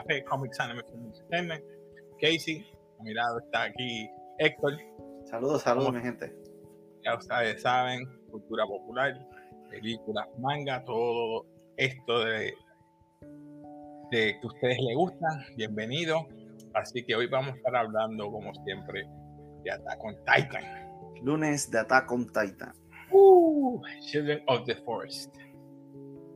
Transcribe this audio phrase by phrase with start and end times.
[0.00, 1.64] Café Comics Anime Entertainment.
[2.20, 2.64] Casey,
[2.98, 4.08] a mi lado está aquí
[4.38, 4.78] Héctor.
[5.24, 6.34] Saludos, saludos, mi gente.
[7.04, 9.14] Ya ustedes saben, cultura popular,
[9.70, 11.46] películas, manga, todo
[11.76, 12.54] esto de,
[14.10, 15.44] de que ustedes les gustan.
[15.56, 16.26] Bienvenido.
[16.74, 19.06] Así que hoy vamos a estar hablando, como siempre,
[19.64, 20.64] de Attack on Titan.
[21.22, 22.72] Lunes de Attack on Titan.
[23.10, 25.36] Uh, Children of the Forest.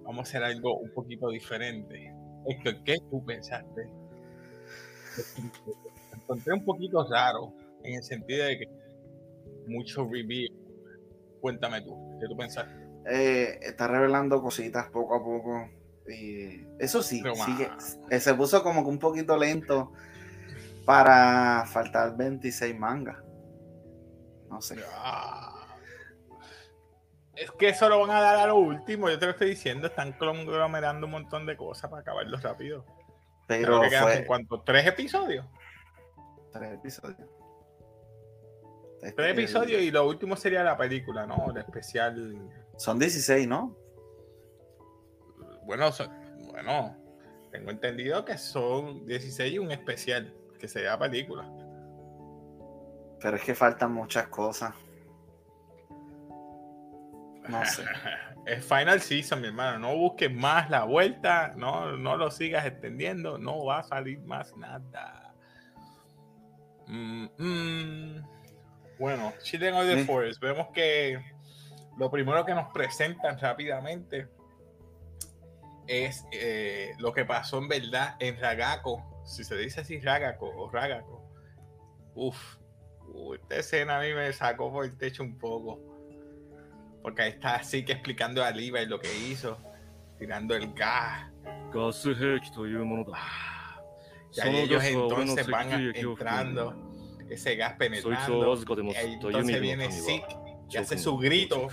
[0.02, 2.13] Vamos a hacer algo un poquito diferente.
[2.46, 3.88] Héctor, ¿qué tú pensaste?
[6.12, 8.68] Encontré un poquito raro en el sentido de que
[9.66, 10.48] mucho review.
[11.40, 12.72] Cuéntame tú, ¿qué tú pensaste?
[13.06, 15.68] Eh, está revelando cositas poco a poco.
[16.08, 17.70] Y eso sí, sigue-
[18.10, 19.92] eh, se puso como que un poquito lento
[20.84, 23.18] para faltar 26 mangas.
[24.50, 24.76] No sé.
[24.94, 25.53] Ah.
[27.36, 29.88] Es que eso lo van a dar a lo último, yo te lo estoy diciendo,
[29.88, 32.84] están conglomerando un montón de cosas para acabarlo rápido.
[33.48, 35.44] Pero que quedan fue en cuanto tres episodios.
[36.52, 37.28] tres episodios.
[39.02, 41.50] Este, Tres episodios y lo último sería la película, ¿no?
[41.50, 42.38] El especial.
[42.76, 43.76] Son 16, ¿no?
[45.64, 46.10] Bueno, son-
[46.52, 46.96] bueno,
[47.50, 51.44] tengo entendido que son 16 y un especial, que sería película.
[53.20, 54.74] Pero es que faltan muchas cosas.
[57.48, 57.84] No sé.
[58.46, 59.78] Es Final Season, mi hermano.
[59.78, 64.54] No busques más la vuelta, no, no lo sigas extendiendo, no va a salir más
[64.54, 65.34] nada.
[66.86, 68.28] Mm, mm.
[68.98, 70.04] Bueno, Children of the Sí.
[70.04, 71.18] Forest, vemos que
[71.96, 74.28] lo primero que nos presentan rápidamente
[75.86, 79.22] es eh, lo que pasó en verdad en Ragako.
[79.24, 81.26] Si se dice así, Ragako o Ragako.
[82.14, 82.56] Uf,
[83.08, 85.93] uh, esta escena a mí me sacó por el techo un poco.
[87.04, 89.58] Porque ahí está así que explicando a Levi lo que hizo,
[90.18, 91.30] tirando el gas.
[93.14, 93.82] Ah,
[94.32, 96.74] ya y ellos entonces van entrando,
[97.28, 98.56] ese gas penetrando.
[98.90, 100.34] Y ahí entonces viene Zeke
[100.70, 101.68] y hace su grito.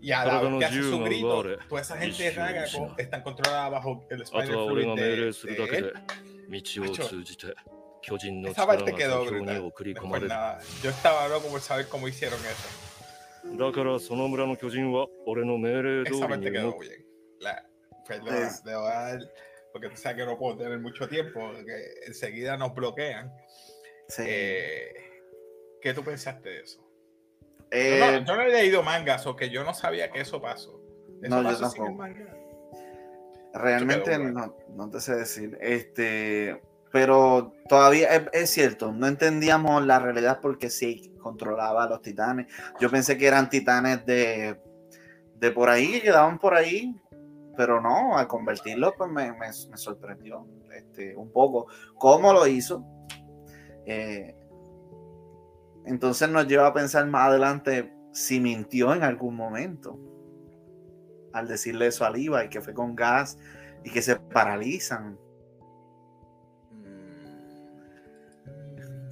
[0.00, 2.64] Y a la vez que hace su grito, toda esa gente raga
[2.96, 5.16] están controlada bajo el Spider-Fluid de,
[5.82, 5.92] de.
[8.48, 9.72] Esa parte quedó brutal.
[9.94, 10.02] No
[10.82, 12.85] yo estaba loco por saber cómo hicieron eso.
[13.57, 17.05] だからその村の巨人は俺の命令通 Esa りに parte 動 quedó く bien.
[17.39, 17.65] La,
[18.07, 18.49] perdón, Eh.
[18.65, 19.19] le voy a dar,
[19.73, 23.31] porque tú sabes que no puedo tener mucho tiempo, que enseguida nos bloquean.
[24.07, 24.23] Sí.
[24.25, 24.93] Eh,
[25.81, 26.79] ¿Qué tú pensaste de eso?
[26.79, 30.39] Yo Eh, no, yo no he leído mangas o que yo no sabía que eso
[30.41, 30.79] pasó.
[31.23, 31.93] ¿Eso No, yo pasó sin el tampoco.
[31.93, 32.37] manga?
[33.53, 34.55] Realmente quedó bueno.
[34.69, 35.57] no, no te sé decir.
[35.61, 36.61] Este,
[36.96, 42.46] pero todavía es, cierto, no entendíamos la realidad porque sí controlaba a los titanes.
[42.80, 44.58] Yo pensé que eran titanes de,
[45.34, 46.98] de por ahí, que quedaban por ahí,
[47.54, 51.66] pero no, al convertirlos, pues me, me- sorprendió este, un poco.
[51.98, 52.82] ¿Cómo lo hizo?
[53.84, 54.34] Eh,
[55.84, 59.98] entonces nos lleva a pensar más adelante si mintió en algún momento
[61.34, 63.36] al decirle eso a Levi, que fue con gas
[63.84, 65.18] y que se paralizan.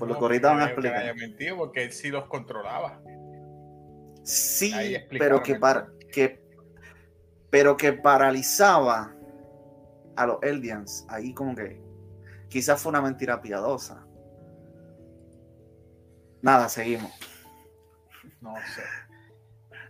[0.06, 1.16] Por lo que ahorita van a explicar.
[1.16, 3.00] mentido porque él sí los controlaba.
[4.22, 4.72] Sí,
[5.10, 6.42] pero que, el par- que,
[7.50, 9.14] pero que paralizaba
[10.16, 11.04] a los Eldians.
[11.08, 11.80] Ahí como que
[12.48, 14.06] quizás fue una mentira piadosa.
[16.40, 17.10] Nada, seguimos.
[18.40, 18.82] No sé.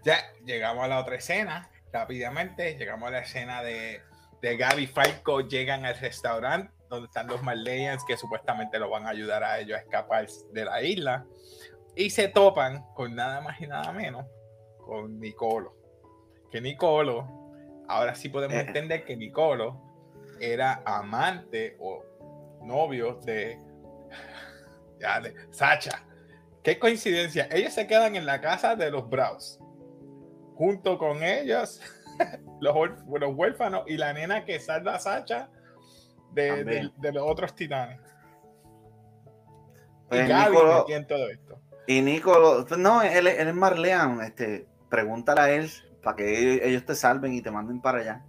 [0.04, 2.76] Ya llegamos a la otra escena, rápidamente.
[2.76, 4.02] Llegamos a la escena de,
[4.44, 9.08] de Gaby Falco llegan al restaurante donde están los Marleyans que supuestamente lo van a
[9.08, 11.24] ayudar a ellos a escapar de la isla.
[11.96, 14.26] Y se topan con nada más y nada menos
[14.84, 15.74] con Nicolo.
[16.50, 17.26] Que Nicolo,
[17.88, 18.60] ahora sí podemos Eh.
[18.60, 19.80] entender que Nicolo
[20.40, 22.04] era amante o
[22.62, 23.58] novio de,
[25.00, 26.04] ya, de Sacha.
[26.62, 27.48] Qué coincidencia.
[27.50, 29.58] Ellos se quedan en la casa de los Braus.
[30.54, 31.80] Junto con ellos,
[32.64, 32.74] los,
[33.20, 35.48] los huérfanos y la nena que salva a Sacha
[36.32, 38.00] de, de- de los otros titanes.
[40.08, 41.58] Pues y Gaby Nicolo- en todo esto.
[41.86, 45.70] Y Nico, pues no, él, él es Marlean, este, pregúntale a él
[46.02, 48.24] para que ellos te salven y te manden para allá.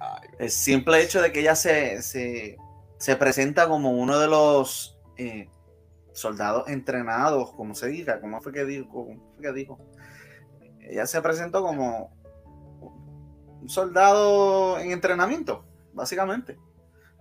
[0.00, 2.56] Ay, El simple hecho de que ella se, se,
[2.98, 5.48] se presenta como uno de los eh,
[6.12, 8.88] soldados entrenados, como se diga, ¿cómo fue que dijo?
[8.90, 9.78] ¿Cómo fue que dijo?
[10.80, 12.16] Ella se presentó como
[13.64, 16.58] un soldado en entrenamiento, básicamente.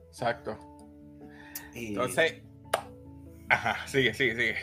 [0.10, 0.60] exacto.
[1.74, 2.42] Y Entonces,
[3.50, 4.56] Ajá, sigue, sigue, sigue.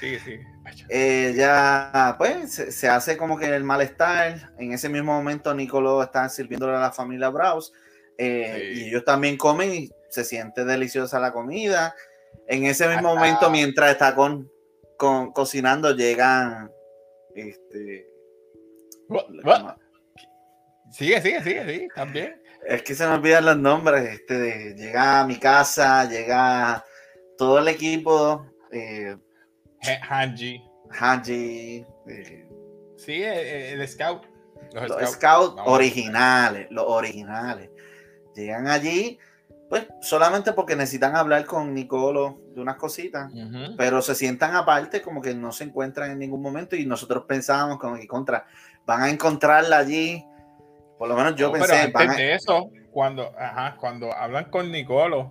[0.00, 0.46] Sigue, sigue.
[0.88, 4.52] Ella, pues, se, se hace como que el malestar.
[4.58, 7.72] En ese mismo momento, Nicolo está sirviéndole a la familia Braus.
[8.18, 8.80] eh, Sí.
[8.80, 11.94] Y ellos también comen y se siente deliciosa la comida.
[12.48, 14.50] En ese mismo Hasta- momento, mientras está con,
[14.98, 16.70] con- cocinando, llegan.
[17.34, 18.08] Este,
[19.08, 19.76] What- what?
[20.96, 22.40] Sigue, sigue, sigue, sigue, también.
[22.66, 24.08] es que se me olvidan los nombres.
[24.14, 26.84] Este, de- llega a mi casa, llega
[27.36, 28.46] todo el equipo.
[28.72, 29.16] Eh,
[30.08, 30.62] Hanji.
[30.90, 32.48] Haji, eh,
[32.96, 34.24] Sí, el, el scout.
[34.72, 35.60] Los, los scouts.
[35.66, 37.70] originales, los originales.
[38.34, 39.18] Llegan allí,
[39.68, 43.30] pues solamente porque necesitan hablar con Nicolo de unas cositas,
[43.76, 46.74] pero se sientan aparte, como que no se encuentran en ningún momento.
[46.74, 48.46] Y nosotros pensábamos como que contra,
[48.86, 50.24] van a encontrarla allí.
[50.98, 54.50] Por lo menos yo No, pero pensé, antes van de eso, cuando, ajá, cuando hablan
[54.50, 55.30] con Nicolo,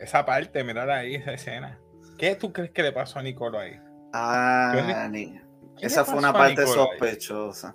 [0.00, 1.78] esa parte, mirar ahí esa escena.
[2.18, 3.78] ¿Qué tú crees que le pasó a Nicolo ahí?
[4.12, 5.40] Ah, ¿Qué ni-
[5.78, 6.66] ¿Qué esa fue una parte ahí?
[6.66, 7.74] sospechosa.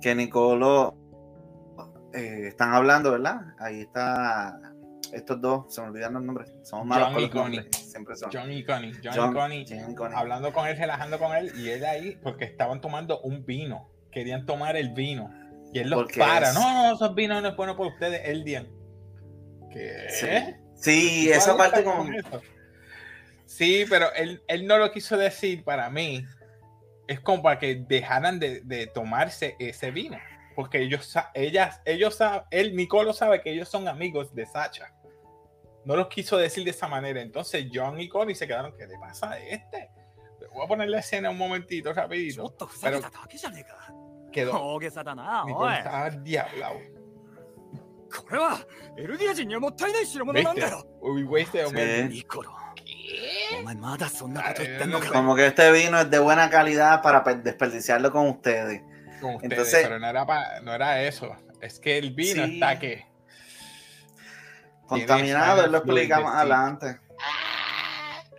[0.00, 0.94] Que Nicolo
[2.14, 3.40] eh, están hablando, ¿verdad?
[3.58, 4.58] Ahí está
[5.12, 6.52] estos dos, se me olvidan los nombres.
[6.62, 7.56] Somos malos John con los Connie.
[7.58, 8.30] nombres, Siempre son.
[8.32, 8.92] John y Connie.
[9.02, 9.66] John, John- y Connie.
[9.68, 10.16] John y Connie.
[10.16, 13.90] Hablando con él, relajando con él, y él ahí, porque estaban tomando un vino.
[14.12, 15.30] Querían tomar el vino.
[15.72, 16.48] Y él los para.
[16.48, 18.22] es- No, no, esos vinos no es bueno por ustedes.
[18.24, 18.66] Él día.
[19.72, 20.06] ¿Qué?
[20.08, 20.54] Sí.
[20.76, 22.04] Sí, ¿Cuál esa es parte como.
[22.30, 22.40] con?
[23.46, 26.24] Sí, pero él, él no lo quiso decir para mí.
[27.06, 30.16] Es como para que dejaran de, de tomarse ese vino.
[30.54, 34.92] Porque ellos, ellas, ellos saben, él, Nicolo sabe que ellos son amigos de Sacha.
[35.84, 37.20] No los quiso decir de esa manera.
[37.20, 39.90] Entonces John y Connie se quedaron, ¿qué le pasa a este?
[40.52, 42.54] voy a poner la escena un momentito, rapidito.
[42.82, 43.00] Pero
[44.30, 44.78] quedó.
[44.78, 45.14] Qué estaba
[55.12, 58.82] Como que este vino es de buena calidad para desperdiciarlo con ustedes.
[59.20, 61.36] Con ustedes, Entonces, pero no era, pa, no era eso.
[61.60, 62.54] Es que el vino sí.
[62.54, 63.06] está que.
[64.86, 66.98] Contaminado, él lo explica más adelante.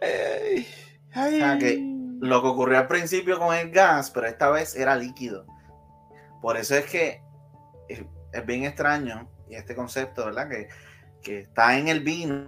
[0.02, 0.68] Ay,
[1.14, 1.36] ay.
[1.36, 4.96] O sea que lo que ocurrió al principio con el gas, pero esta vez era
[4.96, 5.46] líquido.
[6.42, 7.22] Por eso es que
[7.90, 10.48] es, es bien extraño y este concepto, ¿verdad?
[10.50, 10.70] Que,
[11.22, 12.48] que está en el vino.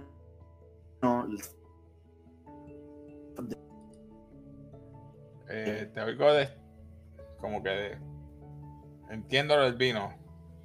[1.02, 1.26] no,
[5.48, 6.48] Eh, te oigo de.
[7.38, 7.68] Como que.
[7.68, 7.98] de-
[9.10, 10.14] entiendo lo del vino.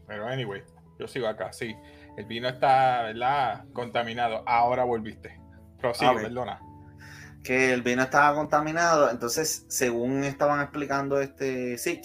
[0.08, 0.64] Pero anyway,
[0.98, 1.76] yo sigo acá, sí.
[2.18, 3.66] El vino está, ¿verdad?
[3.74, 4.44] Contaminado.
[4.48, 5.40] Ahora volviste.
[5.80, 6.62] Prosigue, perdona.
[7.44, 9.10] Que el vino estaba contaminado.
[9.10, 12.04] Entonces, según estaban explicando este SIC,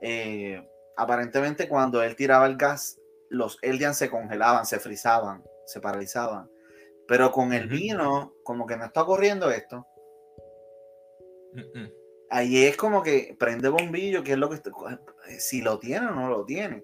[0.00, 2.98] eh, aparentemente cuando él tiraba el gas,
[3.30, 6.50] los Eldians se congelaban, se frizaban, se paralizaban.
[7.08, 9.86] Pero con el vino, como que no está ocurriendo esto.
[12.30, 14.70] Ahí es como que prende bombillo, que es lo que está-
[15.38, 16.82] si lo tiene o no lo tiene.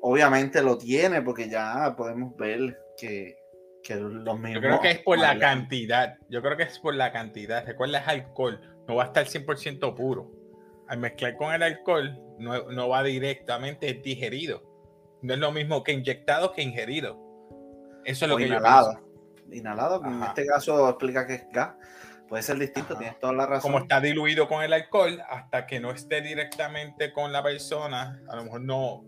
[0.00, 3.36] Obviamente lo tiene, porque ya podemos ver que,
[3.82, 4.54] que los mismos.
[4.54, 6.16] Yo creo que es por la cantidad.
[6.28, 7.64] Yo creo que es por la cantidad.
[7.66, 8.60] Recuerda, es alcohol.
[8.86, 10.30] No va a estar 100% puro.
[10.88, 14.62] Al mezclar con el alcohol, no, no va directamente digerido.
[15.22, 17.18] No es lo mismo que inyectado que ingerido.
[18.04, 18.92] Eso es lo que inhalado.
[18.94, 19.54] yo pienso.
[19.54, 21.74] Inhalado, que en este caso explica que es gas.
[22.28, 22.98] Puede ser distinto, Ajá.
[23.00, 23.72] tienes toda la razón.
[23.72, 28.36] Como está diluido con el alcohol, hasta que no esté directamente con la persona, a
[28.36, 29.04] lo mejor no,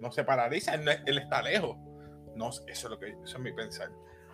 [0.00, 0.74] no se paraliza.
[0.74, 1.76] Él, no es- él está lejos.
[2.36, 3.90] No, eso es lo que eso es mi pensar.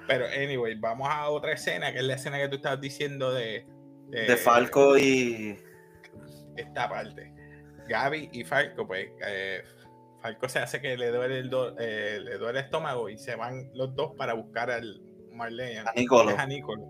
[0.07, 3.65] Pero anyway, vamos a otra escena, que es la escena que tú estabas diciendo de,
[4.09, 5.57] de Falco y.
[6.57, 7.33] esta parte.
[7.89, 9.63] Gaby y Falco, pues eh,
[10.21, 13.35] Falco se hace que le duele el, do- eh, le duele el estómago y se
[13.37, 15.01] van los dos para buscar al
[15.33, 15.81] Marlene.
[15.81, 16.35] A Nicolo.
[16.39, 16.87] A Nicolo.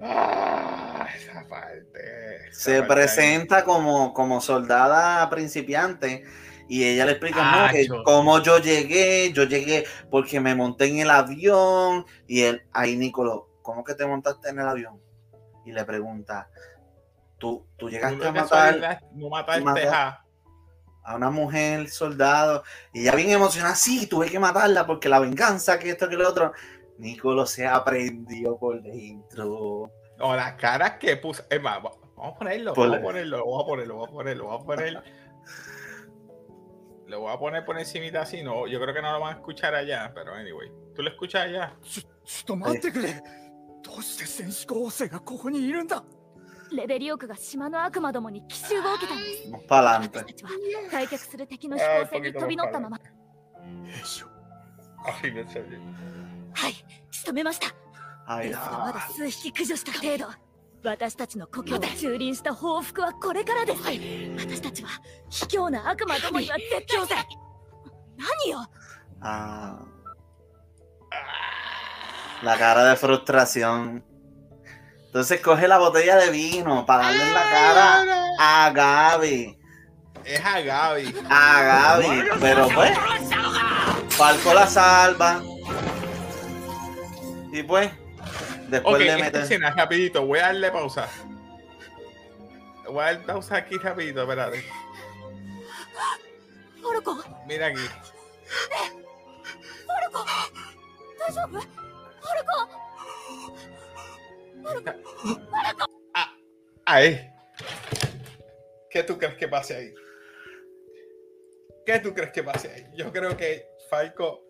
[0.00, 2.48] Ah, esa parte.
[2.48, 6.24] esa Se parte presenta como, como soldada principiante
[6.68, 8.02] y ella le explica no, que Acho.
[8.04, 13.48] cómo yo llegué, yo llegué porque me monté en el avión y él, ahí Nicolo,
[13.62, 15.00] ¿cómo que te montaste en el avión?
[15.64, 16.48] Y le pregunta,
[17.38, 20.24] ¿tú, tú llegaste a matar No mataste a.
[21.04, 25.78] a una mujer soldado y ella bien emocionada, sí, tuve que matarla porque la venganza,
[25.78, 26.52] que esto, que lo otro.
[26.98, 29.90] Nicolo se aprendió por dentro.
[30.20, 31.44] O las caras que puso.
[31.48, 34.46] Es más, va- vamos a ponerlo, vamos a ponerlo, vamos a ponerlo, vamos a ponerlo,
[34.46, 35.02] vamos a poner.
[37.08, 39.38] Lo voy a poner por encimita así, no, yo creo que no lo van a
[39.38, 40.70] escuchar allá, pero anyway.
[40.94, 41.74] ¿Tú lo escuchas allá?
[58.26, 58.52] Ay,
[60.77, 60.93] no sé.
[60.93, 61.13] はい、仕留めました。
[61.13, 61.13] Ay, ですがまだ ah.
[61.13, 64.89] 数匹駆除した程度私たちの故郷を駐輪した報復はこれからです私たちは
[65.29, 67.25] 卑怯な悪魔どもには絶対
[68.17, 68.67] 何よ
[69.25, 69.79] Ah.
[72.43, 74.03] La cara de frustración.
[75.05, 78.03] Entonces coge la botella de vino para darle en la cara
[78.37, 79.57] a Gaby.
[80.25, 81.15] Es a Gaby.
[81.29, 82.29] A Gaby.
[82.41, 82.91] Pero pues,
[84.09, 85.41] Falco la salva.
[87.53, 87.91] Y pues,
[88.84, 89.60] Ok, de meter...
[89.60, 91.08] rapidito, voy a darle pausa.
[92.86, 94.64] Voy a dar pausa aquí rapidito, espérate.
[97.46, 97.80] Mira aquí.
[106.14, 106.34] Ah,
[106.84, 107.30] ahí.
[108.90, 109.94] ¿Qué tú crees que pase ahí?
[111.86, 112.86] ¿Qué tú crees que pase ahí?
[112.94, 114.44] Yo creo que Falco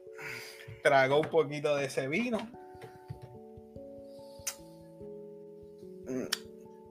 [0.82, 2.38] tragó un poquito de ese vino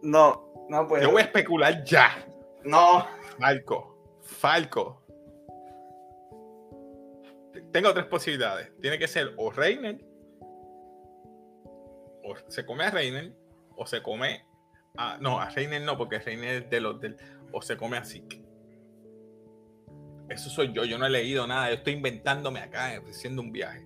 [0.01, 1.03] No, no puedo.
[1.03, 2.25] Yo voy a especular ya.
[2.63, 3.05] No.
[3.39, 4.19] Falco.
[4.21, 5.03] Falco.
[7.71, 8.71] Tengo tres posibilidades.
[8.81, 10.03] Tiene que ser o Reiner.
[12.23, 13.33] O se come a Reiner.
[13.75, 14.45] O se come
[14.97, 15.17] a.
[15.17, 17.17] No, a Reiner no, porque Reiner es de los del.
[17.51, 18.43] O se come a Zeke.
[20.29, 20.83] Eso soy yo.
[20.83, 21.69] Yo no he leído nada.
[21.69, 23.85] Yo estoy inventándome acá, eh, haciendo un viaje.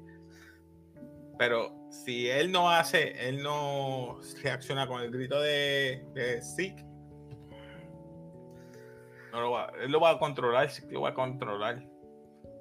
[1.38, 6.84] Pero si él no hace, él no reacciona con el grito de, de Zeke,
[9.32, 11.86] no lo va, él lo va a controlar, sí que lo va a controlar.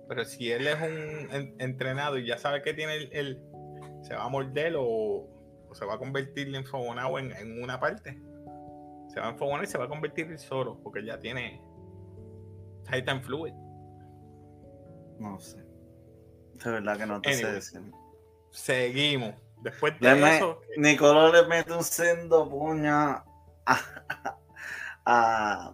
[0.09, 3.43] Pero si él es un en- entrenado y ya sabe que tiene el, el-
[4.03, 4.85] se va a morder o,
[5.69, 8.21] o se va a convertir en fogonado en, en una parte.
[9.09, 11.61] Se va a enfogonar y se va a convertir en Zoro, porque ya tiene
[12.91, 13.53] Titan Fluid.
[15.19, 15.59] No sé.
[16.65, 17.81] De verdad que no te sé decir.
[18.51, 19.35] Seguimos.
[19.63, 23.23] Después de eso, Nicolás le mete un sendo puña
[23.67, 23.79] a,
[25.05, 25.73] a,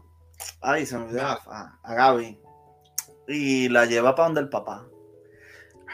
[0.60, 2.40] ay, se me olvidó, a, a Gaby
[3.28, 4.86] y la lleva para donde el papá.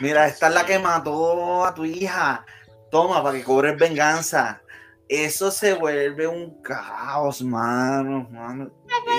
[0.00, 2.44] Mira, esta es la que mató a tu hija.
[2.90, 4.62] Toma, para que cobres venganza.
[5.08, 8.70] Eso se vuelve un caos, mano, mano.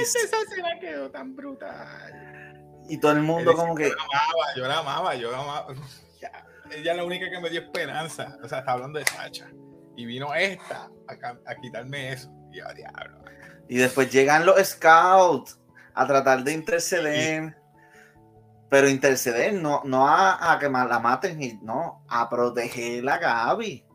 [0.01, 2.81] Es- esa escena quedó tan brutal.
[2.89, 5.67] y todo el mundo como que, Yo la amaba, yo la amaba, yo la amaba.
[6.19, 8.37] Ya, Ella es la única que me dio esperanza.
[8.43, 9.49] O sea, está hablando de Sacha.
[9.95, 12.31] Y vino esta a, quitarme eso.
[12.51, 13.19] Y yo, diablo.
[13.67, 15.59] y después llegan los scouts
[15.93, 17.57] a tratar de interceder.
[18.69, 23.85] Pero interceder, no, no a, a que la maten, y no, a proteger a Gaby.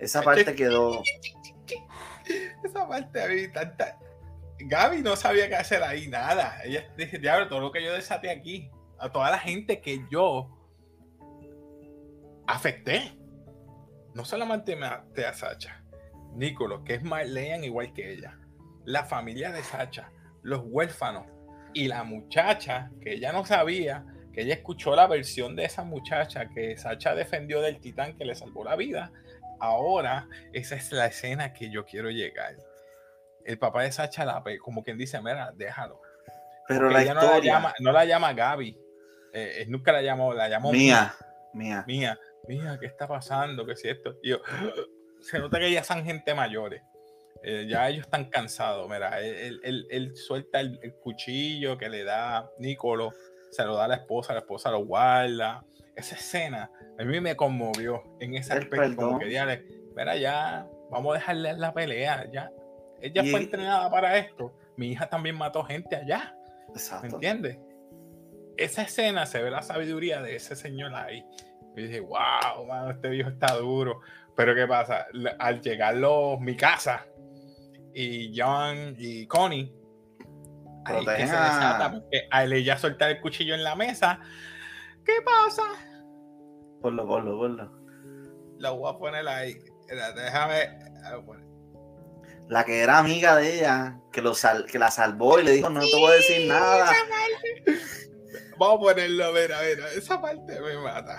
[0.00, 1.00] Esa Es parte que- quedó.
[2.64, 3.96] Esa parte a mí tanta.
[4.58, 6.58] Gaby no sabía qué hacer ahí, nada.
[6.64, 10.48] Ella dice, diablo, todo lo que yo desaté aquí, a toda la gente que yo
[12.52, 13.16] afecté.
[14.14, 15.84] No solamente a Sacha,
[16.34, 18.38] Nicolo, que es Marleyan igual que ella,
[18.84, 20.10] la familia de Sacha,
[20.42, 21.26] los huérfanos
[21.74, 26.48] y la muchacha que ella no sabía, que ella escuchó la versión de esa muchacha
[26.48, 29.12] que Sacha defendió del titán que le salvó la vida.
[29.60, 32.56] Ahora, esa es la escena que yo quiero llegar.
[33.44, 36.00] El papá de Sacha la como quien dice, mira, déjalo.
[36.66, 38.78] Pero Porque la ella no la llama, no la llama Gaby.
[39.32, 41.14] Eh, él nunca la llamó, la llamó mía,
[41.52, 41.84] mía.
[41.86, 43.64] mía, mía, ¿qué está pasando?
[43.66, 44.16] ¿Qué es esto?
[44.22, 44.38] Y yo,
[45.20, 46.82] se nota que ya son gente mayores.
[47.42, 48.88] Eh, ya ellos están cansados.
[48.90, 53.12] Mira, él, él- él- suelta el, el cuchillo que le da Nicolo,
[53.50, 55.64] se lo da a la esposa, la esposa lo guarda.
[55.96, 58.96] Esa escena a mí me conmovió en ese El aspecto.
[58.96, 59.18] Como perdón.
[59.20, 59.64] que dígale,
[59.96, 62.28] mira, ya, vamos a dejarle la pelea.
[62.30, 62.50] Ya.
[63.00, 64.54] Ella Y- fue entrenada para esto.
[64.76, 66.34] Mi hija también mató gente allá.
[66.68, 67.06] ¿Me Exacto.
[67.16, 67.58] entiendes?
[68.58, 71.24] Esa escena se ve la sabiduría de ese señor ahí.
[71.76, 74.00] Y dije, wow, mano, este viejo está duro.
[74.36, 75.06] Pero ¿qué pasa?
[75.12, 77.06] La- Al llegar los mi casa
[77.94, 79.72] y John y Connie,
[80.84, 84.20] ahí que se a- desata porque al ella soltar el cuchillo en la mesa,
[85.04, 85.62] ¿qué pasa?
[86.80, 87.70] Ponlo, ponlo, ponlo.
[88.58, 89.56] Lo voy a poner ahí.
[89.88, 90.78] Déjame.
[91.04, 91.16] ah.
[92.48, 95.70] La que era amiga de ella, que, lo sal- que la salvó y le dijo,
[95.70, 96.92] no te voy a decir nada.
[98.58, 99.92] Vamos a ponerlo, mira, mira.
[99.96, 101.18] Esa parte me mata.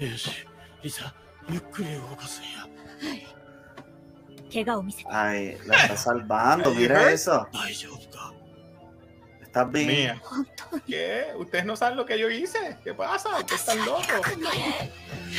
[0.00, 0.30] よし
[0.82, 1.14] リサ
[1.48, 2.66] ゆっくり動かすんや
[4.52, 7.14] 怪我を見せて Ay, la está salvando, Ay, mira ¿eh?
[7.14, 7.46] eso.
[7.52, 8.32] 大丈夫か
[9.42, 9.86] Estás bien.
[9.88, 10.20] Mía.
[10.22, 11.32] 本当に ¿Qué?
[11.38, 12.76] Ustedes no saben lo que yo hice.
[12.84, 13.38] ¿Qué pasa?
[13.38, 14.04] Ustedes están locos.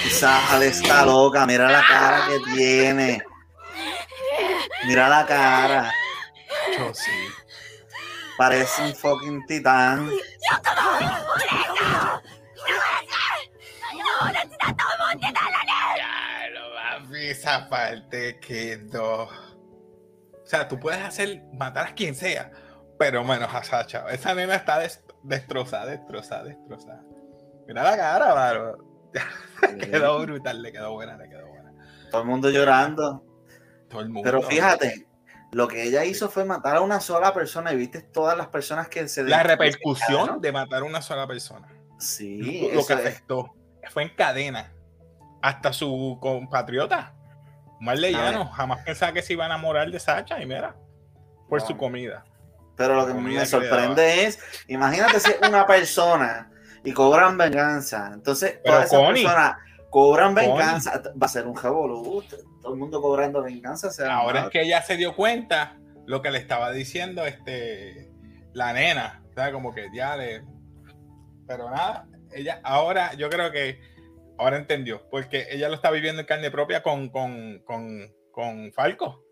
[0.10, 3.24] Sale está loca, mira la cara que tiene.
[4.88, 5.92] Mira la cara.
[6.78, 7.12] Yo sí.
[8.38, 10.10] Parece un fucking titán.
[17.43, 19.25] esa parte quedó.
[19.25, 22.51] O sea, tú puedes hacer matar a quien sea,
[22.99, 24.07] pero menos a Sacha.
[24.11, 27.03] Esa nena está des- destrozada, destrozada, destrozada.
[27.67, 28.79] Mira la cara, bárbaro.
[29.91, 31.73] quedó brutal, le quedó buena, le quedó buena.
[32.11, 33.25] Todo el mundo llorando.
[33.89, 34.23] Todo el mundo.
[34.25, 35.07] Pero fíjate,
[35.53, 38.89] lo que ella hizo fue matar a una sola persona y viste todas las personas
[38.89, 41.69] que se La repercusión de matar a una sola persona.
[41.99, 43.55] Sí, lo que es- afectó
[43.91, 44.73] fue en cadena.
[45.43, 47.15] Hasta su compatriota,
[47.83, 50.75] Marley A Llano, jamás pensaba que se iba a enamorar de Sacha y mira,
[51.49, 51.77] por su Wow.
[51.79, 52.25] comida.
[52.77, 56.51] Pero lo que comida me que sorprende es, imagínate si es una persona
[56.85, 58.11] y cobran venganza.
[58.15, 59.23] Entonces, Pero todas esas Connie.
[59.25, 59.57] personas
[59.91, 60.49] cobran Connie.
[60.49, 61.03] venganza.
[61.21, 62.25] Va a ser un revolú.
[62.63, 63.91] Todo el mundo cobrando venganza.
[63.91, 67.27] se va a Ahora es que ella se dio cuenta lo que le estaba diciendo
[67.27, 68.11] este
[68.55, 70.45] la nena, o sea, como que ya le
[71.47, 73.81] pero nada, ella ahora yo creo que
[74.43, 79.25] ahora entendió, porque ella lo está viviendo en carne propia con con, con, con Falco.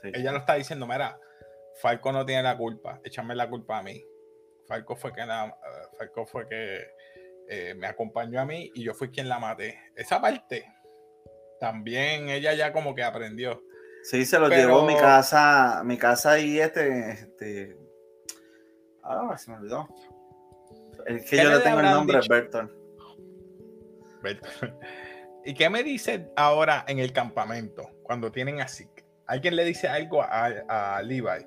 [0.00, 0.10] Sí.
[0.14, 1.18] Ella lo está diciendo, mira,
[1.82, 4.02] Falco no tiene la culpa, échame la culpa a mí.
[4.66, 6.86] Falco fue que la, eh, Falco fue que
[7.48, 9.78] eh, me acompañó a mí y yo fui quien la maté.
[9.94, 10.64] Esa parte
[11.60, 13.62] también ella ya como que aprendió.
[14.02, 17.76] Sí, se lo Pero- llevó mi casa, mi casa y este, este.
[19.02, 19.88] Ah, se me olvidó.
[21.06, 22.28] Es que ¿Qué yo le tengo el nombre, dicho?
[22.32, 22.72] Berton.
[25.44, 29.04] ¿Y qué me dice ahora en el campamento cuando tienen a Zeke?
[29.26, 30.46] ¿Alguien le dice algo a,
[30.96, 31.46] a Levi?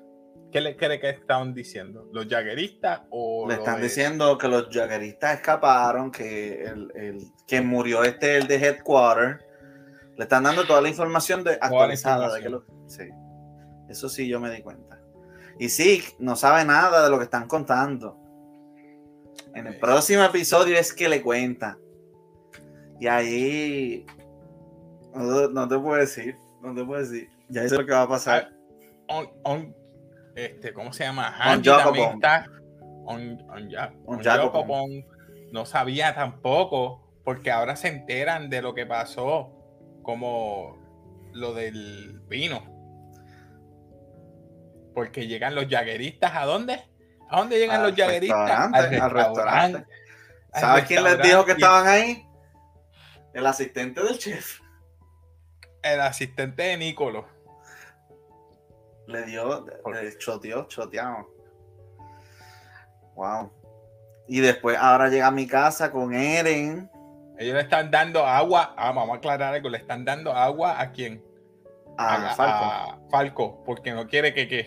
[0.52, 2.08] ¿Qué le cree que estaban diciendo?
[2.12, 8.02] ¿Los jagueristas o Le están diciendo que los jagueristas escaparon, que el, el que murió
[8.02, 9.38] este el de headquarter.
[10.16, 12.34] Le están dando toda la información de, actualizada.
[12.34, 13.08] de que lo- sí.
[13.88, 15.00] Eso sí, yo me di cuenta.
[15.58, 18.16] Y sí, no sabe nada de lo que están contando.
[19.54, 21.78] En el próximo episodio es que le cuenta.
[23.00, 24.06] Y ahí.
[25.14, 26.36] No, no te puedo decir.
[26.62, 27.28] No te puedo decir.
[27.48, 28.52] Ya es lo que va a pasar.
[29.08, 29.74] On- on-
[30.36, 31.34] este, ¿Cómo se llama?
[31.52, 32.46] On también está.
[33.06, 33.68] On, on,
[34.06, 35.04] On.
[35.50, 39.50] No sabía tampoco, porque ahora se enteran de lo que pasó,
[40.02, 40.78] como
[41.32, 42.62] lo del vino.
[44.94, 46.84] Porque llegan los jagueristas, ¿a dónde?
[47.28, 48.72] ¿A dónde llegan Al los jagueristas?
[48.72, 49.84] al restaurante.
[50.52, 52.24] ¿Sabes quién les dijo que estaban ahí?
[53.34, 54.60] El asistente del chef.
[55.82, 57.26] El asistente de Nicolo.
[59.06, 61.28] Le dio, ¿Por le choteó, choteado.
[63.14, 63.50] Wow.
[64.28, 66.90] Y después ahora llega a mi casa con Eren.
[67.38, 68.74] Ellos le están dando agua.
[68.76, 69.68] Ah, vamos a aclarar algo.
[69.68, 71.24] Le están dando agua a quién?
[71.98, 72.68] A a, Falcon.
[72.68, 74.64] a Falco, porque no quiere que, que,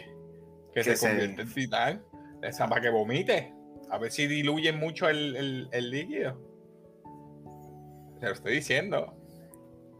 [0.74, 2.06] que Que se se- convierta en titán.
[2.42, 3.54] Esa para que vomite.
[3.90, 6.38] A ver si diluye mucho el, el- el líquido.
[8.24, 9.14] Te lo estoy diciendo.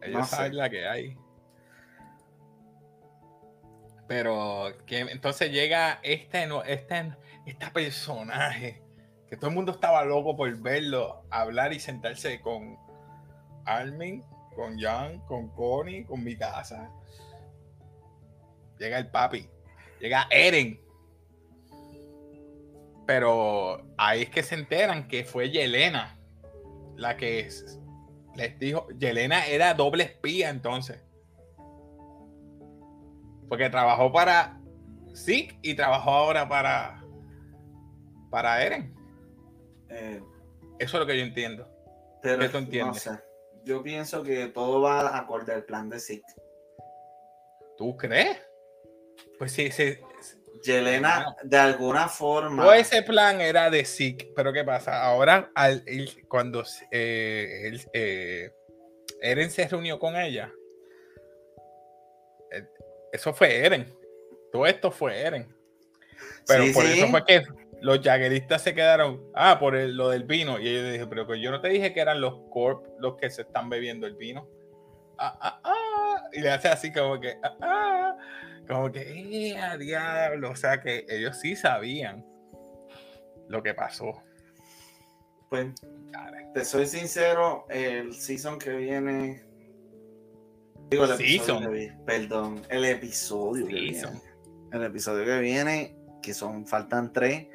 [0.02, 0.36] Ellos No sé.
[0.38, 1.18] saben la que hay.
[4.08, 7.14] Pero que entonces llega este, este,
[7.46, 8.82] este personaje
[9.28, 12.78] que todo el mundo estaba loco por verlo hablar y sentarse con
[13.66, 14.24] Armin,
[14.56, 16.90] con Jan, con Connie, con mi casa.
[18.80, 19.50] Llega el papi,
[20.00, 20.80] llega Eren.
[23.06, 26.18] Pero ahí es que se enteran que fue Yelena
[26.96, 27.82] la que es-
[28.36, 28.88] les dijo.
[28.98, 31.02] Yelena era doble espía entonces.
[33.50, 34.60] Porque trabajó para
[35.16, 37.04] Zeke y trabajó ahora para,
[38.32, 38.96] para Eren.
[39.90, 40.22] Eh,
[40.80, 41.68] Eso es lo que yo entiendo.
[42.22, 43.02] pero ¿Qué tú no entiendes?
[43.04, 43.12] sé.
[43.66, 46.34] Yo pienso que todo va acorde al plan de Zeke.
[47.78, 48.38] ¿Tú crees?
[49.38, 49.98] Pues sí, sí.
[50.64, 52.64] Yelena, de alguna forma.
[52.64, 55.04] Todo ese plan era de Zeke, pero ¿qué pasa?
[55.04, 55.84] Ahora, al,
[56.28, 58.52] cuando eh, él, eh,
[59.22, 60.52] Eren se reunió con ella,
[62.52, 62.64] eh,
[63.12, 63.94] eso fue Eren.
[64.52, 65.48] Todo esto fue Eren.
[66.48, 67.00] Pero Sí, por sí.
[67.00, 67.44] eso fue que
[67.82, 70.60] los jagueristas se quedaron, ah, por el- lo del vino.
[70.60, 73.30] Y ellos dije, pero que yo no te dije que eran los Corp los que
[73.30, 74.48] se están bebiendo el vino.
[75.18, 76.24] Ah, ah, ah.
[76.32, 78.18] Y le hace así como que, ah, ah.
[78.74, 80.50] Como que, eh, a diablo.
[80.50, 82.26] O sea que ellos sí sabían
[83.48, 84.24] lo que pasó.
[85.50, 85.68] Pues,
[86.56, 89.44] te soy sincero, el season que viene.
[90.90, 91.72] Digo, el episodio Season.
[91.72, 94.22] que Perdón, el episodio que viene.
[94.72, 97.46] El episodio que viene, que son, faltan tres.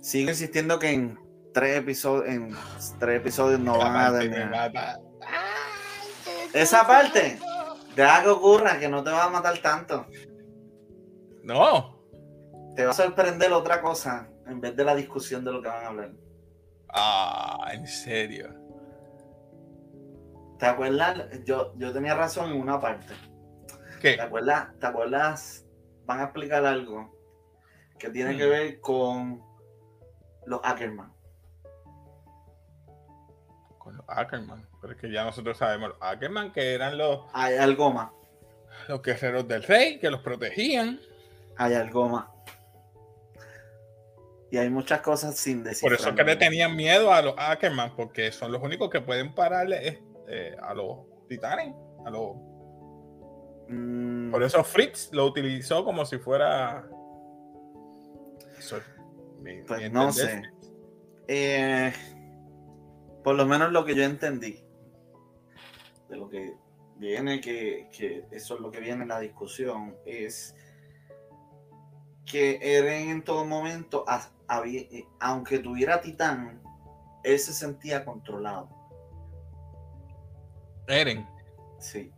[0.00, 1.18] Sigo insistiendo que en
[1.52, 2.54] tres episodios, en
[3.00, 5.00] tres episodios no van a terminar.
[6.52, 7.40] Esa parte,
[7.96, 10.06] deja que ocurra, que no te va a matar tanto.
[11.48, 11.98] No.
[12.76, 15.82] Te va a sorprender otra cosa en vez de la discusión de lo que van
[15.82, 16.10] a hablar.
[16.90, 18.54] Ah, en serio.
[20.58, 21.42] ¿Te acuerdas?
[21.44, 23.14] Yo, yo tenía razón en una parte.
[24.00, 24.14] ¿Qué?
[24.16, 24.78] ¿Te acuerdas?
[24.78, 25.64] ¿Te acuerdas?
[26.04, 27.10] Van a explicar algo
[27.98, 28.50] que tiene que Mm.
[28.50, 29.42] ver con
[30.46, 31.12] los Ackerman.
[33.78, 34.68] Con los Ackerman.
[34.82, 38.10] Pero es que ya nosotros sabemos los Ackerman que eran los, Hay algo más.
[38.88, 41.00] los guerreros del rey, que los protegían.
[41.58, 42.26] Hay algo más.
[44.50, 45.82] Y hay muchas cosas sin decir.
[45.82, 49.34] Por eso que le tenían miedo a los Ackerman, porque son los únicos que pueden
[49.34, 51.74] pararle eh, a los titanes.
[52.06, 52.30] A los...
[53.68, 56.88] Mm, Por eso Fritz lo utilizó como si fuera.
[58.58, 58.82] Eso es
[59.40, 60.42] mi- Pues mi no sé.
[61.26, 61.92] Eh,
[63.22, 64.64] por lo menos lo que yo entendí
[66.08, 66.54] de lo que
[66.96, 70.54] viene, que, que eso es lo que viene en la discusión, es
[72.30, 74.04] que Eren en todo momento,
[74.66, 76.60] eh, aunque tuviera Titán,
[77.24, 78.68] él se sentía controlado.
[80.86, 81.26] Eren.
[81.78, 82.10] Sí.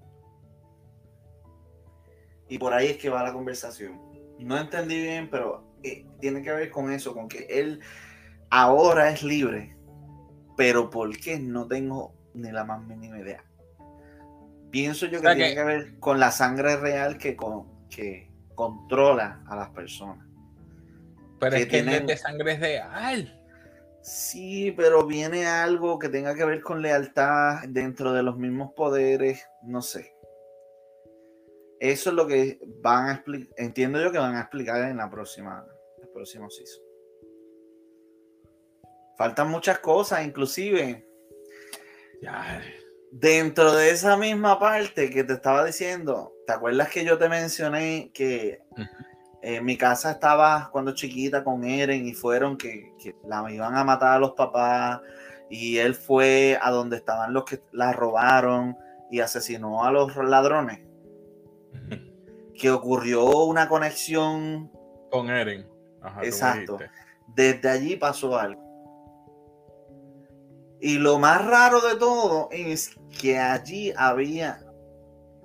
[2.48, 4.00] Y por ahí es que va la conversación.
[4.38, 7.80] No entendí bien, pero eh, tiene que ver con eso, con que él
[8.50, 9.76] ahora es libre.
[10.56, 11.38] Pero ¿por qué?
[11.38, 13.44] No tengo ni la más mínima idea.
[14.70, 18.29] Pienso yo que tiene que- que ver con la sangre real que, con, que
[18.60, 20.26] controla a las personas.
[21.38, 23.36] Pero Que es que tienen- es de sangre real.
[24.02, 29.46] Sí, pero viene algo que tenga que ver con lealtad dentro de los mismos poderes,
[29.62, 30.14] no sé.
[31.80, 35.08] Eso es lo que van a explicar, entiendo yo que van a explicar en la
[35.10, 35.66] próxima,
[36.02, 36.82] el próximo season.
[39.16, 41.06] Faltan muchas cosas, inclusive
[42.20, 42.62] Ya.
[43.12, 48.10] dentro de esa misma parte que te estaba diciendo, ¿te acuerdas que yo te mencioné
[48.12, 48.60] que
[49.40, 53.84] en mi casa estaba cuando chiquita con Eren y fueron que, que la iban a
[53.84, 55.00] matar a los papás
[55.48, 58.76] y él fue a donde estaban los que la robaron
[59.12, 60.80] y asesinó a los ladrones?
[62.58, 64.72] Que ocurrió una conexión,
[65.08, 65.68] Con Eren.
[66.02, 66.78] Ajá, Exacto.
[67.28, 68.60] desde allí pasó algo.
[70.80, 74.64] Y lo más raro de todo es que allí había,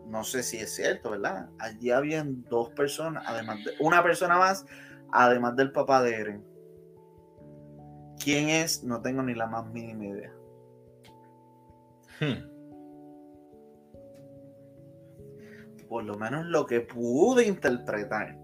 [0.08, 1.50] no sé si es cierto, ¿verdad?
[1.60, 4.65] Allí habían dos personas, además de una persona más,
[5.12, 6.46] además del papá de Eren.
[8.24, 8.84] ¿Quién es?
[8.84, 10.34] No tengo ni la más mínima idea.
[12.20, 12.56] Hmm.
[15.88, 18.38] Por lo menos lo que pude interpretar.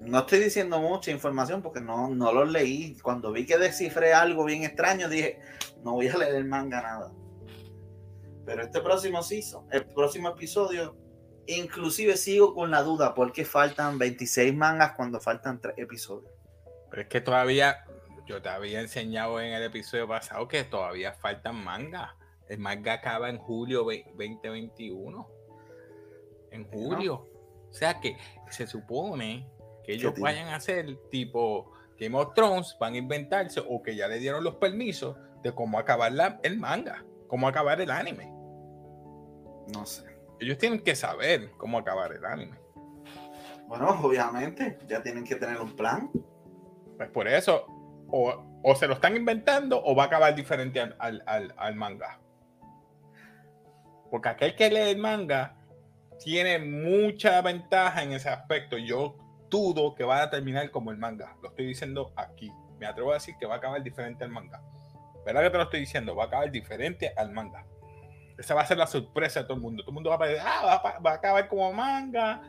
[0.00, 2.96] No estoy diciendo mucha información porque no, no lo leí.
[3.02, 5.40] Cuando vi que descifré algo bien extraño, dije,
[5.82, 7.12] no voy a leer el manga nada.
[8.46, 10.96] Pero este próximo season, el próximo episodio,
[11.56, 16.32] inclusive sigo con la duda porque faltan 26 mangas cuando faltan 3 episodios.
[16.90, 17.84] Pero es que todavía,
[18.26, 22.10] yo te había enseñado en el episodio pasado que todavía faltan mangas.
[22.48, 25.28] El manga acaba en julio ve- 2021.
[26.50, 26.68] En ¿no?
[26.70, 27.28] julio.
[27.70, 28.16] O sea que
[28.50, 29.46] se supone
[29.84, 34.08] que ellos vayan a hacer tipo Game of Thrones, van a inventarse o que ya
[34.08, 38.32] le dieron los permisos de cómo acabar la- el manga, cómo acabar el anime.
[39.74, 40.04] No sé.
[40.40, 42.58] Ellos tienen que saber cómo acabar el anime.
[43.66, 46.10] Bueno, obviamente, ya tienen que tener un plan.
[46.96, 47.66] Pues por eso,
[48.08, 51.74] o, o se lo están inventando o va a acabar diferente al, al- al- al
[51.74, 52.20] manga.
[54.10, 55.54] Porque aquel que lee el manga
[56.18, 58.78] tiene mucha ventaja en ese aspecto.
[58.78, 59.16] Yo
[59.50, 61.36] dudo que va a terminar como el manga.
[61.42, 62.50] Lo estoy diciendo aquí.
[62.78, 64.62] Me atrevo a decir que va a acabar diferente al manga.
[65.26, 66.16] ¿Verdad que te lo estoy diciendo?
[66.16, 67.66] Va a acabar diferente al manga.
[68.38, 69.82] Esa va a ser la sorpresa de todo el mundo.
[69.82, 72.40] Todo el mundo va a pensar, ah, va a, pa- va a acabar como manga,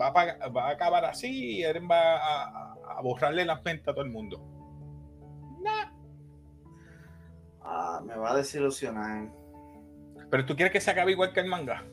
[0.00, 3.62] va a, pa- va a acabar así, y Eren va a, a- a borrarle las
[3.64, 4.38] mentes a todo el mundo.
[5.62, 5.92] Nah.
[7.62, 9.28] Ah, me va a desilusionar.
[10.30, 11.84] Pero tú quieres que se acabe igual que el manga.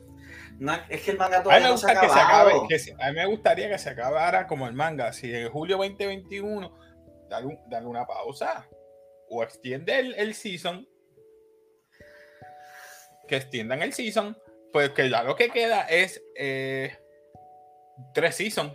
[0.58, 2.20] No, es que el manga A mí todavía me no se ha gusta que se
[2.20, 2.48] acabado.
[2.50, 2.68] acabe.
[2.68, 5.12] que se- a mí me gustaría que se acabara como el manga.
[5.12, 6.76] Si en julio 2021,
[7.28, 8.66] dale, un- dale una pausa.
[9.30, 10.88] O extiende el, el season.
[13.28, 14.36] Que extiendan el season.
[14.72, 16.96] Pues que ya lo que queda es eh,
[18.14, 18.72] tres seasons.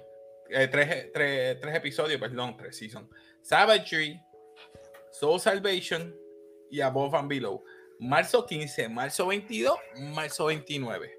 [0.50, 3.10] eh, tres, tres- tres episodios, perdón, tres seasons.
[3.42, 4.22] Savagery,
[5.12, 6.16] Soul Salvation
[6.70, 7.64] y Above and Below.
[8.00, 9.76] Marzo 15, marzo 22,
[10.14, 11.12] marzo 29.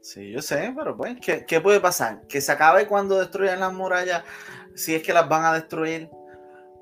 [0.00, 2.26] Sí, yo sé, pero pues, ¿qué, qué puede pasar?
[2.28, 4.22] Que se acabe cuando destruyan las murallas,
[4.74, 6.08] si es que las van a destruir,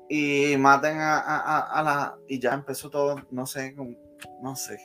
[0.09, 2.17] y maten a, a, a- a la...
[2.27, 3.75] Y ya empezó todo, no sé,
[4.41, 4.77] no sé.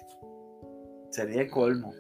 [1.11, 1.93] Sería el colmo.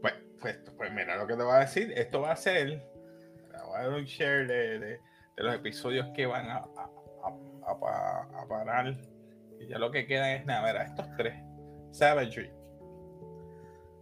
[0.00, 1.92] Pues, pues, pues mira lo que te voy a decir.
[1.96, 2.82] Esto va a ser.
[3.66, 5.00] Voy un share de, de-
[5.36, 6.90] los episodios que van a, a-
[7.24, 8.94] a- a pa- a parar.
[9.58, 11.34] Y ya lo que queda es nada, ver, a estos tres:
[11.90, 12.50] Savagery,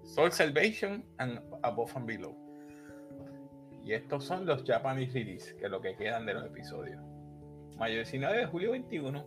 [0.02, 2.36] Soul Salvation and Above and Below.
[3.84, 7.00] Y estos son los Japanese release, que es lo que quedan de los episodios.
[7.76, 9.24] Mayo 19 de julio 21.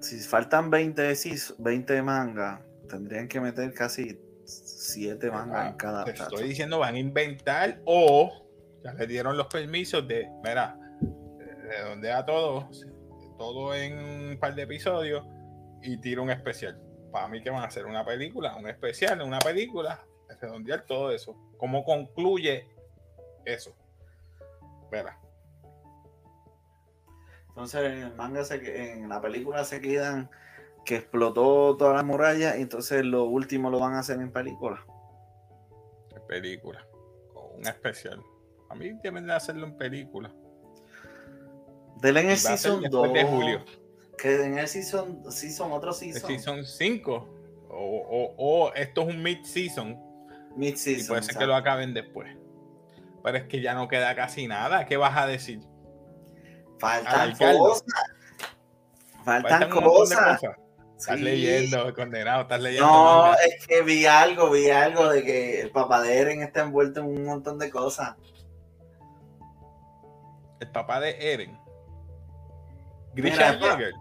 [0.00, 6.04] Si faltan 20, sis- 20 mangas, tendrían que meter casi 7 mangas en cada.
[6.04, 8.46] Te estoy diciendo, van a inventar o
[8.84, 10.78] ya le dieron los permisos de, mira,
[11.62, 12.68] redondea todo,
[13.38, 15.26] todo en un par de episodios
[15.82, 16.80] y tira un especial.
[17.10, 20.04] Para mí que van a hacer una película, un especial, una película,
[20.40, 21.34] redondear todo eso.
[21.56, 22.68] ¿Cómo concluye
[23.44, 23.74] eso?
[24.90, 25.18] Verá.
[27.56, 30.28] Entonces en el manga, se, en la película se quedan
[30.84, 34.84] que explotó toda la muralla y entonces lo último lo van a hacer en película.
[36.14, 36.86] en película.
[37.56, 38.22] Un especial.
[38.68, 40.30] A mí deben de hacerlo en película.
[42.02, 43.12] Del en el season después 2.
[43.14, 43.64] de julio.
[44.18, 46.28] Que en el season, season otro season.
[46.28, 47.28] season 5.
[47.70, 49.98] O, o- o esto es un mid-season.
[50.56, 51.06] Mid Y season.
[51.08, 52.28] puede ser que lo acaben después.
[53.22, 54.84] Pero es que ya no queda casi nada.
[54.84, 55.60] ¿Qué vas a decir?
[56.78, 57.84] Faltan cosas.
[59.24, 60.40] Faltan, cosas.
[60.40, 60.56] cosas.
[60.98, 61.22] Estás Sí.
[61.24, 62.86] leyendo, condenado, estás leyendo.
[62.86, 63.34] No, manga.
[63.44, 67.06] es que vi algo, vi algo de que el papá de Eren está envuelto en
[67.06, 68.14] un montón de cosas.
[70.60, 71.58] El papá de Eren.
[73.14, 73.92] Grisha Jäger.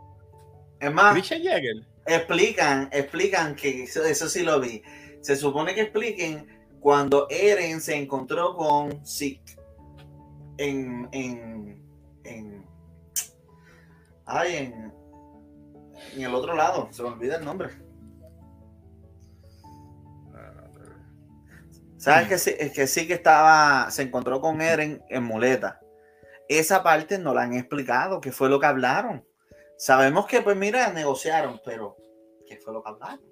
[0.80, 1.86] Es más, Grisha Jäger.
[2.06, 4.82] explican, explican que eso, eso sí lo vi.
[5.22, 6.48] Se supone que expliquen
[6.80, 9.58] cuando Eren se encontró con Zeke
[10.58, 11.85] en, en,
[12.26, 12.66] en,
[14.26, 14.94] ay, en,
[16.16, 17.70] en el otro lado, se me olvida el nombre.
[21.98, 25.82] ¿Sabes que sí, es que sí que estaba, se encontró con Eren en muleta?
[26.48, 29.26] Esa parte no la han explicado, qué fue lo que hablaron.
[29.78, 31.98] Sabemos que, pues mira, negociaron, pero
[32.48, 33.26] ¿qué fue lo que hablaron?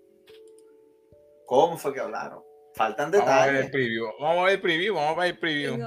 [1.45, 2.41] ¿Cómo fue que hablaron?
[2.73, 3.71] Faltan Vamos a ver el detalles.
[3.71, 4.05] preview.
[4.19, 4.95] Vamos a ver el preview.
[4.95, 5.77] Vamos a ver el 絵 preview.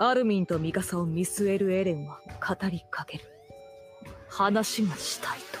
[0.00, 3.24] アルミンとミカサを見据えるエレンは語りかける
[4.28, 5.58] 話がしたいと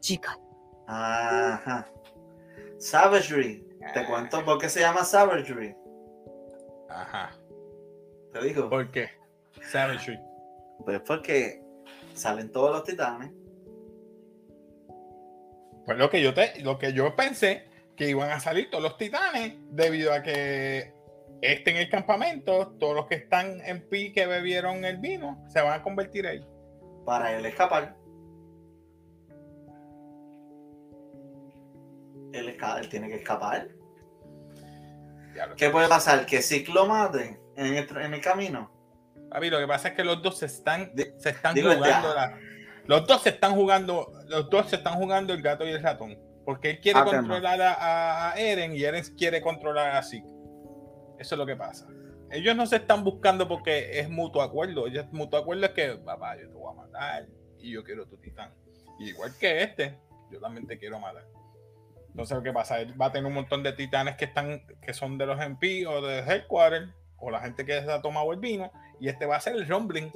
[0.00, 0.38] 次回
[0.86, 1.84] Ajá.
[2.78, 3.64] Savagery.
[3.92, 5.74] Te cuento por qué se llama Savagery.
[6.88, 7.32] Ajá.
[8.32, 8.70] Te digo.
[8.70, 9.10] ¿Por qué?
[9.70, 10.18] Savage.
[10.84, 11.62] Pues porque
[12.14, 13.32] salen todos los titanes.
[15.84, 18.96] Pues lo que yo te, lo que yo pensé que iban a salir todos los
[18.96, 20.92] titanes debido a que
[21.41, 25.61] este en el campamento, todos los que están en pi que bebieron el vino, se
[25.61, 26.45] van a convertir ahí.
[27.05, 27.95] para él escapar.
[32.33, 33.67] Él, esca- él tiene que escapar.
[35.57, 36.25] ¿Qué puede pasar?
[36.25, 38.69] ¿Que Zeke lo mate en el, en el camino?
[39.29, 42.13] Papi, lo que pasa es que los dos se están, se están digo, jugando.
[42.13, 42.37] la-
[42.85, 44.11] los dos se están jugando.
[44.27, 46.17] Los dos se están jugando el gato y el ratón.
[46.45, 50.27] Porque él quiere Ah, controlar a, Eren y Eren quiere controlar a Zeke.
[51.21, 51.87] Eso es lo que pasa.
[52.31, 54.87] Ellos no se están buscando porque es mutuo acuerdo.
[54.87, 57.27] Ellos, mutuo acuerdo es que, papá, yo te voy a matar
[57.59, 58.53] y yo quiero tu titán.
[58.99, 59.99] Y igual que este,
[60.31, 61.25] yo también te quiero matar.
[62.09, 64.93] Entonces, lo que pasa, él va a tener un montón de titanes que están, que
[64.93, 68.39] son de los MP o de Headquarter, o la gente que se ha tomado el
[68.39, 70.11] vino, y este va a ser el Rumbling.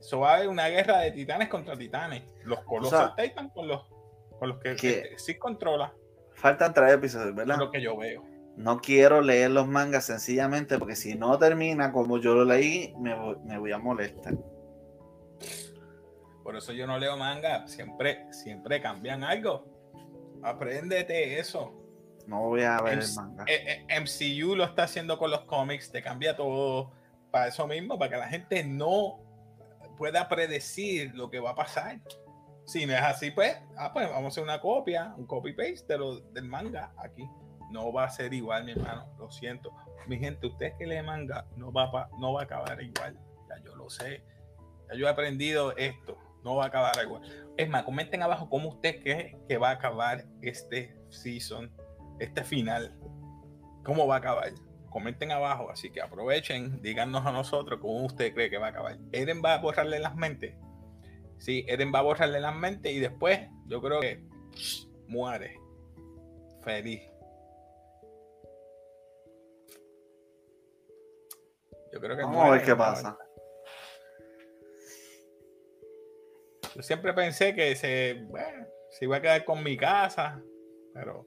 [0.00, 2.22] Eso va a haber una guerra de titanes contra titanes.
[2.44, 3.82] Los Colossal Titan con los,
[4.38, 5.92] con los que, este, sí controla.
[6.34, 7.56] Faltan tres episodios, ¿verdad?
[7.56, 8.31] es lo que yo veo.
[8.56, 13.14] No quiero leer los mangas sencillamente porque si no termina como yo lo leí, me
[13.14, 14.34] voy, me voy a molestar.
[16.42, 17.66] Por eso yo no leo manga.
[17.66, 19.64] Siempre, siempre cambian algo.
[20.42, 21.72] Apréndete eso.
[22.26, 23.44] No voy a ver el MC manga.
[23.46, 26.92] eh, eh, MCU lo está haciendo con los cómics, te cambia todo
[27.30, 29.20] para eso mismo, para que la gente no
[29.96, 32.00] pueda predecir lo que va a pasar.
[32.64, 36.22] Si no es así, pues, ah, pues vamos a hacer una copia, un copy-paste de
[36.32, 37.28] del manga aquí.
[37.72, 39.74] No va a ser igual, mi hermano, lo siento.
[40.06, 43.18] Mi gente, usted que lee manga, no va, no va a acabar igual.
[43.48, 44.22] Ya yo lo sé.
[44.88, 46.18] Ya yo he aprendido esto.
[46.44, 47.22] No va a acabar igual.
[47.56, 51.72] Es más, comenten abajo cómo usted cree que va a acabar este season
[52.22, 52.94] este final,
[53.84, 54.52] ¿cómo va a acabar?
[54.90, 58.98] Comenten abajo, así que aprovechen, díganos a nosotros cómo usted cree que va a acabar.
[59.10, 60.54] Eren va a borrarle las mentes.
[61.38, 64.22] Sí, Eren va a borrarle las mentes y después yo creo que
[65.08, 65.58] muere.
[66.62, 67.02] Feliz.
[71.92, 73.18] Yo creo que Vamos a ver qué pasa.
[76.74, 80.42] Yo siempre pensé que se, bueno, se iba a quedar con mi casa,
[80.94, 81.26] pero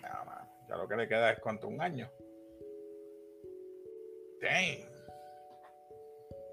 [0.00, 0.48] nada más.
[0.68, 2.10] Ya lo que le queda es cuánto, un año.
[4.40, 4.88] Dang.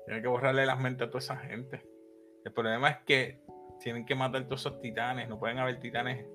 [0.05, 1.81] Tiene que borrarle las mentes a toda esa gente.
[2.43, 3.41] El problema es que
[3.79, 6.25] Tienen que matar todos esos titanes, no pueden haber titanes.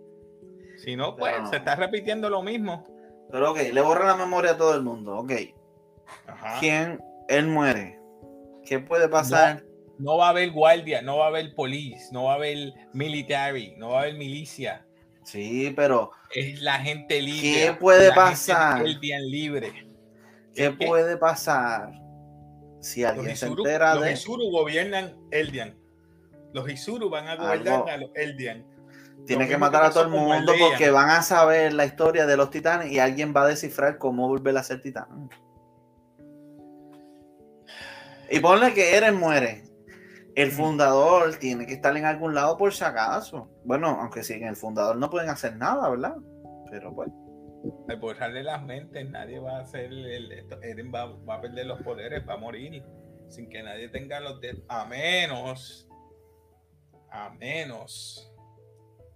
[0.76, 2.84] Si no, pues Pero se está repitiendo lo mismo.
[3.30, 5.16] Pero ok, le borra la memoria a todo el mundo.
[5.16, 5.32] Ok.
[6.26, 6.58] Ajá.
[6.60, 6.98] ¿Quién?
[7.30, 7.98] Él muere.
[8.64, 9.64] ¿Qué puede pasar?
[9.98, 13.74] No va a haber guardia, no va a haber police, no va a haber military,
[13.78, 14.84] no va a haber milicia.
[15.24, 17.40] Sí, pero Es la gente libre.
[17.66, 18.84] ¿Qué puede la pasar?
[18.84, 19.72] El día libre.
[20.54, 21.92] ¿qué puede pasar
[22.80, 25.76] si Los alguien se Isuru, entera los de Isuru gobiernan Eldian.
[26.52, 28.66] Los Isuru van a gobernar Algo- a los Eldian.
[29.26, 32.50] Tiene que matar a todo el mundo porque van a saber la historia de los
[32.50, 35.28] titanes y alguien va a descifrar cómo volver a ser titán.
[38.30, 39.64] Y ponle que Eren muere.
[40.36, 43.50] El fundador tiene que estar en algún lado por si acaso.
[43.64, 46.14] Bueno, aunque sin el fundador no pueden hacer nada, ¿verdad?
[46.70, 47.10] Pero pues.
[47.88, 51.66] Al borrarle las mentes, nadie va a hacer el, esto- Eren va, va a perder
[51.66, 52.82] los poderes, va a morir
[53.28, 55.86] sin que nadie tenga los de a menos
[57.12, 58.32] a menos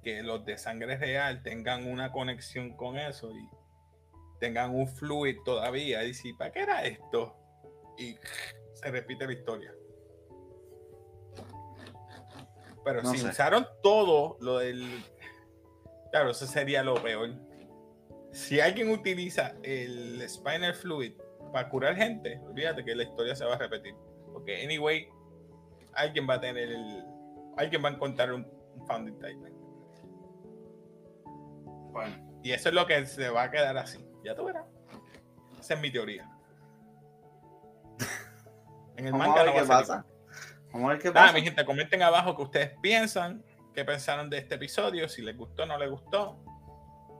[0.03, 3.49] que los de sangre real tengan una conexión con eso y
[4.41, 7.37] tengan un fluid todavía y decir, ¿para qué era esto?
[7.97, 8.17] Y
[8.85, 9.75] se repite la historia.
[12.85, 13.29] Pero No si sé.
[13.29, 15.03] usaron todo lo del
[16.11, 17.31] claro, eso sería lo peor
[18.35, 21.13] si alguien utiliza el spinal fluid
[21.53, 23.95] para curar gente, olvídate que la historia se va a repetir.
[24.33, 25.09] Porque, anyway,
[25.93, 27.05] alguien va a tener el.
[27.57, 28.45] Alguien va a encontrar un,
[28.75, 29.53] un Founding Titan.
[31.93, 32.41] Bueno.
[32.43, 34.05] Y eso es lo que se va a quedar así.
[34.25, 34.67] Ya tú verás.
[35.61, 36.29] Esa es mi teoría.
[38.97, 40.03] En el Vamos manga a ver no qué va a salir.
[40.03, 40.07] pasa.
[40.73, 41.33] Vamos a ver qué Nada, pasa.
[41.39, 45.63] mi gente, comenten abajo qué ustedes piensan, qué pensaron de este episodio, si les gustó
[45.65, 46.39] o no les gustó.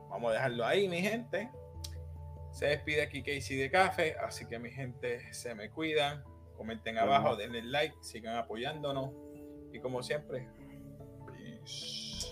[0.09, 1.49] Vamos a dejarlo ahí, mi gente.
[2.51, 6.23] Se despide aquí Casey de Café, así que mi gente se me cuidan.
[6.55, 9.11] Comenten abajo, denle like, sigan apoyándonos.
[9.73, 10.47] Y como siempre,
[11.27, 12.29] peace.